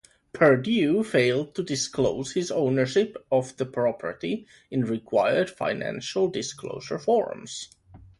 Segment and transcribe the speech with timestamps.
[0.33, 7.69] Perdue failed to disclose his ownership of the property in required financial disclosure forms.